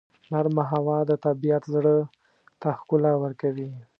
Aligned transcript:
نرمه 0.31 0.63
هوا 0.71 0.97
د 1.09 1.11
طبیعت 1.25 1.63
زړه 1.73 1.95
ته 2.61 2.69
ښکلا 2.79 3.13
ورکوي. 3.23 3.69